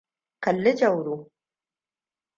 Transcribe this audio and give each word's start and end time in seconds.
Kalli 0.43 0.73
Jauro. 0.79 1.17